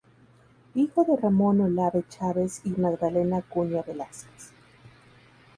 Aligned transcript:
Hijo 0.73 1.03
de 1.03 1.15
Ramón 1.15 1.61
Olave 1.61 2.03
Chávez 2.09 2.61
y 2.63 2.71
Magdalena 2.71 3.37
Acuña 3.37 3.83
Velásquez. 3.83 4.51